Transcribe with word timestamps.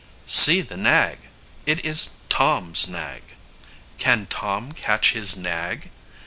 ]See 0.43 0.61
the 0.61 0.77
nag! 0.77 1.19
It 1.67 1.85
is 1.85 2.13
Tom's 2.27 2.87
nag. 2.89 3.21
Can 3.99 4.25
Tom 4.25 4.71
catch 4.71 5.11
his 5.11 5.35
nag? 5.37 5.91